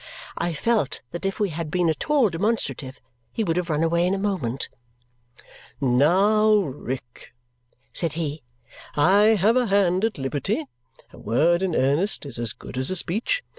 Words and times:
I 0.35 0.53
felt 0.53 1.01
that 1.11 1.27
if 1.27 1.39
we 1.39 1.49
had 1.49 1.69
been 1.69 1.87
at 1.87 2.09
all 2.09 2.31
demonstrative, 2.31 2.99
he 3.31 3.43
would 3.43 3.55
have 3.55 3.69
run 3.69 3.83
away 3.83 4.07
in 4.07 4.15
a 4.15 4.17
moment. 4.17 4.67
"Now, 5.79 6.55
Rick!" 6.55 7.35
said 7.93 8.13
he. 8.13 8.41
"I 8.95 9.35
have 9.35 9.55
a 9.55 9.67
hand 9.67 10.03
at 10.03 10.17
liberty. 10.17 10.65
A 11.13 11.19
word 11.19 11.61
in 11.61 11.75
earnest 11.75 12.25
is 12.25 12.39
as 12.39 12.51
good 12.51 12.79
as 12.79 12.89
a 12.89 12.95
speech. 12.95 13.43